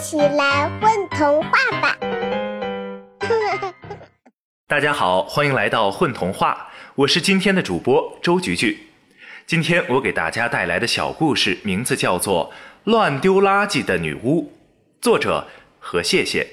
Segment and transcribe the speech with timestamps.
[0.00, 1.50] 起来混童话
[1.82, 1.94] 吧！
[4.66, 8.88] 大家好，欢迎来到混童话，我是今天的主播周菊菊。
[9.46, 12.50] 今天我给大家带来的小故事名字叫做
[12.90, 14.44] 《乱丢垃圾的女巫》，
[15.02, 15.46] 作者
[15.78, 16.46] 何谢谢。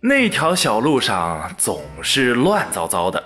[0.00, 3.22] 那条小路上总是乱糟糟的，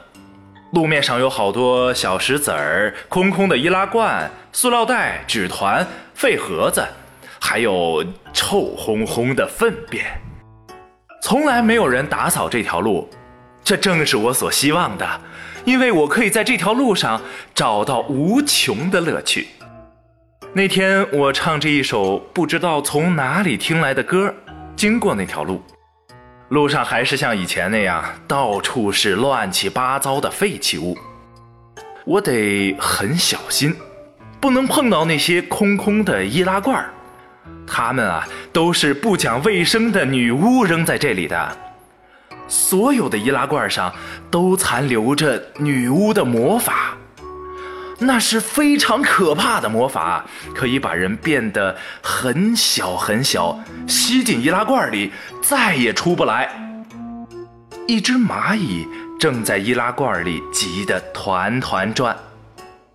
[0.72, 6.86] 路面上有好多小石子儿、空空的易拉罐、塑料袋、纸团、废盒子。
[7.44, 10.04] 还有臭烘烘的粪便，
[11.20, 13.10] 从来没有人打扫这条路，
[13.64, 15.20] 这正是我所希望的，
[15.64, 17.20] 因为我可以在这条路上
[17.52, 19.48] 找到无穷的乐趣。
[20.52, 24.32] 那天我唱着一首不知道从哪里听来的歌，
[24.76, 25.60] 经过那条路，
[26.50, 30.96] 路上还是像以前那样，到处是乱七八糟的废弃物，
[32.04, 33.74] 我得很小心，
[34.40, 36.94] 不能碰到那些空空的易拉罐儿。
[37.66, 41.56] 他们啊，都是不讲卫生的女巫扔在这里的。
[42.48, 43.92] 所有的易拉罐上
[44.30, 46.96] 都残留着女巫的魔法，
[47.98, 56.50] 那是非常可怕的魔法，可以把人变得很小很小，吸进易拉罐里，再也出不来。
[57.86, 58.86] 一只蚂蚁
[59.18, 62.14] 正在易拉罐里急得团团转，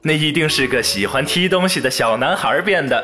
[0.01, 3.03] 那一定是个喜欢踢东西的小男孩变的。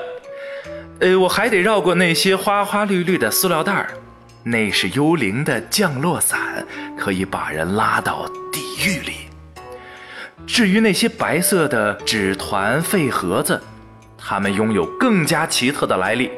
[1.00, 3.90] 呃，我还得绕过那些花花绿绿的塑料袋儿，
[4.44, 6.66] 那是幽灵的降落伞，
[6.98, 9.14] 可以把人拉到地狱里。
[10.46, 13.62] 至于那些白色的纸团废盒子，
[14.18, 16.30] 它们拥有更加奇特的来历，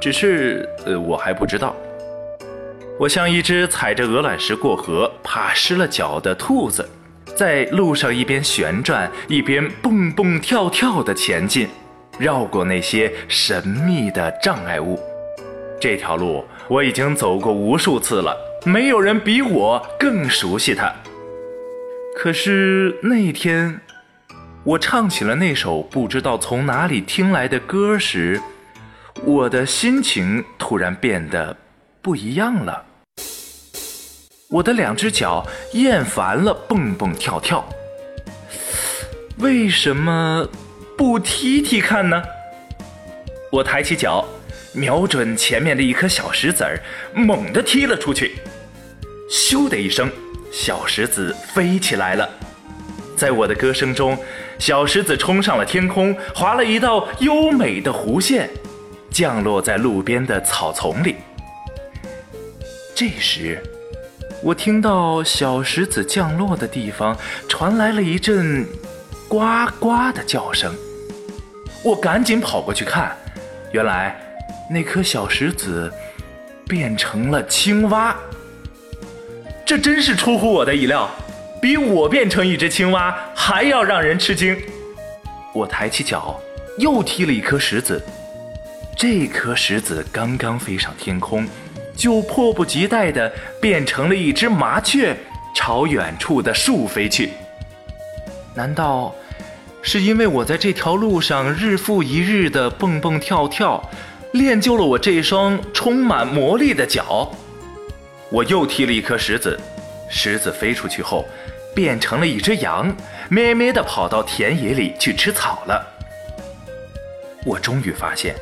[0.00, 1.74] 只是呃，我还不知道。
[2.98, 6.88] 我像一只踩着鹅卵石过河、怕湿了脚的兔子，
[7.34, 11.68] 在路上一边旋转一边蹦蹦跳跳地前进。
[12.18, 14.98] 绕过那些神秘的障碍物，
[15.80, 20.92] 这条路我已经走过无数次了，没有人比我更熟悉它。
[22.16, 23.80] 可是那天，
[24.62, 28.40] 我唱起了那首不知道从哪里听来的歌时，
[29.24, 31.56] 我的心情突然变得
[32.00, 32.84] 不一样了。
[34.50, 37.64] 我的两只脚厌烦了蹦蹦跳跳，
[39.38, 40.48] 为什么？
[40.96, 42.22] 不踢踢看呢？
[43.50, 44.24] 我抬起脚，
[44.72, 46.80] 瞄准前面的一颗小石子儿，
[47.14, 48.36] 猛地踢了出去。
[49.30, 50.10] 咻的一声，
[50.52, 52.28] 小石子飞起来了。
[53.16, 54.16] 在我的歌声中，
[54.58, 58.50] 小石子冲上了天空，划了一道优美的弧线，
[59.10, 61.16] 降落在路边的草丛里。
[62.94, 63.60] 这时，
[64.42, 67.16] 我听到小石子降落的地方
[67.48, 68.66] 传来了一阵。
[69.34, 70.72] 呱呱的叫声，
[71.82, 73.16] 我赶紧跑过去看，
[73.72, 74.16] 原来
[74.70, 75.92] 那颗小石子
[76.68, 78.14] 变成了青蛙。
[79.66, 81.10] 这真是出乎我的意料，
[81.60, 84.56] 比我变成一只青蛙还要让人吃惊。
[85.52, 86.40] 我抬起脚，
[86.78, 88.00] 又踢了一颗石子，
[88.96, 91.44] 这颗石子刚刚飞上天空，
[91.96, 95.16] 就迫不及待地变成了一只麻雀，
[95.56, 97.32] 朝远处的树飞去。
[98.54, 99.12] 难道
[99.86, 103.90] 是因为我在这条路上日复一日的蹦蹦跳跳，
[104.32, 107.30] 练就了我这双充满魔力的脚？
[108.30, 109.60] 我又踢了一颗石子，
[110.08, 111.26] 石子飞出去后，
[111.74, 112.96] 变成了一只羊，
[113.28, 115.86] 咩咩地跑到田野里去吃草了。
[117.44, 118.34] 我终于发现，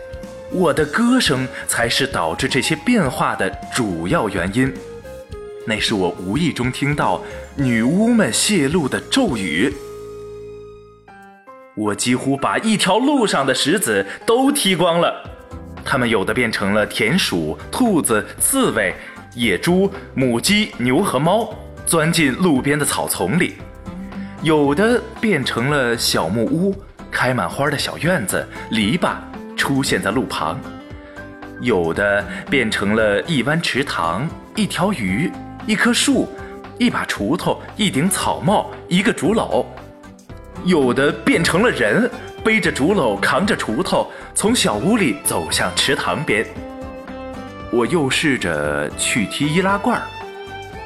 [0.52, 4.72] 我的歌声才是导致这些变化的主要原因。
[5.66, 7.20] 那是我无意中听到
[7.56, 9.74] 女巫们泄露的咒语。
[11.74, 15.24] 我几乎把一条路上的石子都踢光了，
[15.82, 18.94] 它们有的变成了田鼠、兔子、刺猬、
[19.34, 21.48] 野猪、母鸡、牛和猫，
[21.86, 23.54] 钻进路边的草丛里；
[24.42, 26.74] 有的变成了小木屋、
[27.10, 29.16] 开满花的小院子、篱笆，
[29.56, 30.58] 出现在路旁；
[31.62, 35.32] 有的变成了一湾池塘、一条鱼、
[35.66, 36.28] 一棵树、
[36.76, 39.64] 一把锄头、一顶草帽、一个竹篓。
[40.64, 42.08] 有的变成了人，
[42.44, 46.46] 背着竹篓，扛着锄头，从小屋里走向池塘边。
[47.72, 50.02] 我又试着去踢易拉罐儿，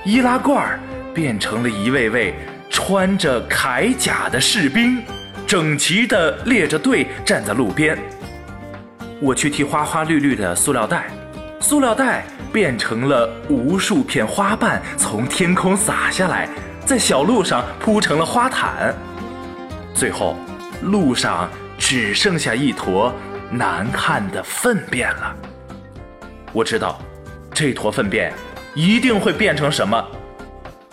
[0.05, 0.81] 易拉罐儿
[1.13, 2.35] 变成了一位位
[2.71, 5.03] 穿着铠甲的士兵，
[5.47, 7.99] 整齐地列着队站在路边。
[9.21, 11.07] 我去踢花花绿绿的塑料袋，
[11.61, 16.49] 塑料袋变成了无数片花瓣，从天空洒下来，
[16.87, 18.95] 在小路上铺成了花毯。
[19.97, 20.37] 最后，
[20.83, 21.49] 路上
[21.79, 23.11] 只剩下一坨
[23.51, 25.35] 难看的粪便了。
[26.53, 27.01] 我知道，
[27.55, 28.31] 这坨粪便
[28.75, 30.05] 一定会变成什么。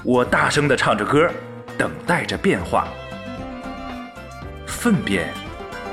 [0.04, 1.30] 我大声地唱着歌，
[1.78, 2.88] 等待着变化。
[4.66, 5.28] 粪便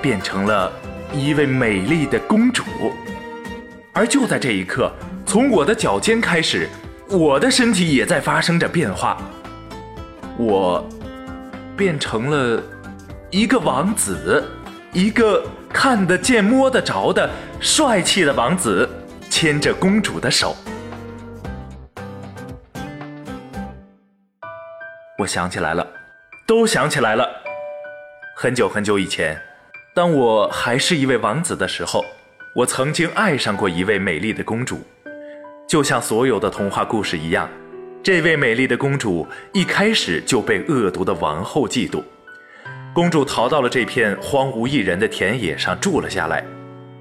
[0.00, 0.72] 变成了
[1.12, 2.62] 一位美丽的公主，
[3.92, 4.92] 而就在这一刻，
[5.26, 6.68] 从我的脚尖开始，
[7.08, 9.16] 我的身体也在发生着变化。
[10.36, 10.88] 我
[11.76, 12.62] 变成了
[13.32, 14.44] 一个王子，
[14.92, 17.30] 一个看得见、摸得着的
[17.60, 18.88] 帅气的王子，
[19.30, 20.56] 牵着公主的手。
[25.16, 25.86] 我想起来了，
[26.44, 27.24] 都想起来了。
[28.36, 29.40] 很久很久以前，
[29.94, 32.04] 当我还是一位王子的时候，
[32.56, 34.80] 我曾经爱上过一位美丽的公主。
[35.68, 37.48] 就像所有的童话故事一样，
[38.02, 42.02] 这位美丽的公主一开始就被恶毒的王后嫉妒。
[42.92, 46.44] 公主逃到了这片荒无一人的田野上住了下来。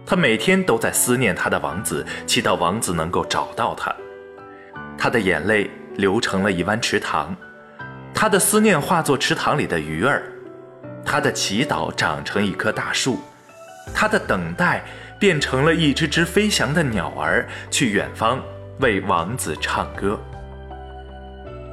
[0.05, 3.93] 她每天都在思念她的王子，祈祷王子能够找到她。
[4.97, 7.35] 她的眼泪流成了一湾池塘。
[8.13, 10.23] 她的思念化作池塘里的鱼儿，
[11.03, 13.19] 她的祈祷长成一棵大树，
[13.91, 14.83] 她的等待
[15.19, 18.39] 变成了一只只飞翔的鸟儿，去远方
[18.79, 20.19] 为王子唱歌。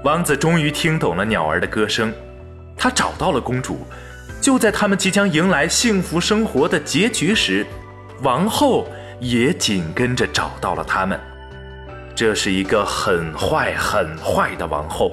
[0.04, 2.12] 王子终于听懂了鸟儿的歌声，
[2.78, 3.86] 他找到了公主。
[4.40, 7.66] 就在他们即将迎来幸福生活的结局时，
[8.22, 8.88] 王后
[9.20, 11.18] 也紧跟着找到了他们。
[12.14, 15.12] 这是一个很坏很坏的王后。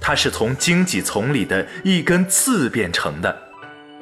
[0.00, 3.36] 她是从荆棘丛里的一根刺变成的，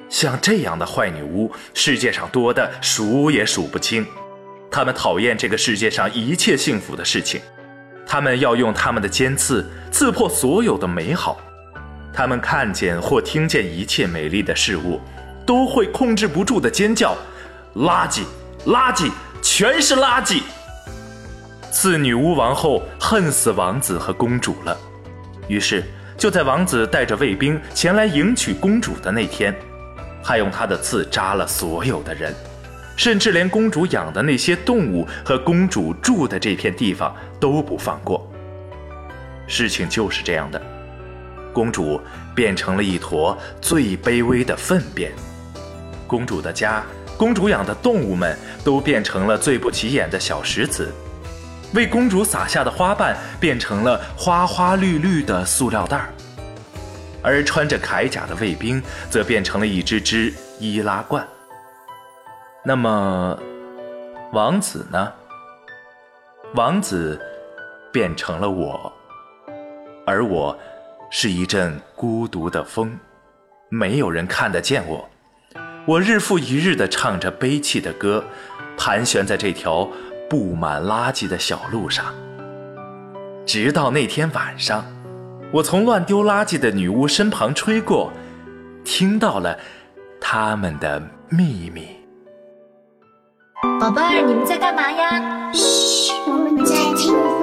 [0.09, 4.07] 像这样的坏女巫，世界上多的数也数不清。
[4.71, 7.41] 他们讨厌这个世界上一切幸福的事情，
[8.07, 11.41] 他们要用他们的尖刺刺破所有的美好。
[12.19, 15.01] 他们看见或听见一切美丽的事物，
[15.47, 17.17] 都会控制不住的尖叫
[17.79, 18.25] ：“垃圾，
[18.67, 19.09] 垃圾，
[19.41, 20.43] 全是垃圾！”
[21.71, 24.77] 次女巫王后恨死王子和公主了。
[25.47, 25.85] 于是，
[26.17, 29.55] 就在王子带着卫兵前来迎娶公主的那天，
[30.21, 32.35] 还用他的刺扎了所有的人，
[32.97, 38.29] 甚至连公主养的那些动物和公主住的这片地方都不放过。
[39.47, 40.61] 事情就是这样的，
[41.59, 42.01] 公主
[42.37, 45.11] 变成了一坨最卑微的粪便，
[46.07, 46.85] 公主的家、
[47.17, 50.95] 公主养的动物们都变成了最不起眼的小石子。
[51.75, 56.11] 为公主撒下的花瓣变成了花花绿绿的塑料袋儿，
[57.25, 58.81] 而穿着铠甲的卫兵
[59.11, 61.27] 则变成了一只只易拉罐。
[62.65, 63.37] 那么，
[64.33, 65.13] 王子呢？
[66.55, 67.21] 王子
[67.93, 68.93] 变成了我，
[70.07, 70.57] 而我
[71.11, 72.99] 是一阵孤独的风，
[73.69, 75.09] 没有人看得见我。
[75.87, 78.25] 我日复一日地唱着悲泣的歌，
[78.77, 79.89] 盘旋在这条。
[80.31, 82.05] 布满垃圾的小路上，
[83.47, 84.85] 直到那天晚上，
[85.51, 88.13] 我从乱丢垃圾的女巫身旁吹过，
[88.85, 89.59] 听到了
[90.21, 91.89] 他们的秘密。
[93.81, 95.51] 宝贝儿，你们在干嘛呀？
[95.55, 97.38] 嘘，我们在听。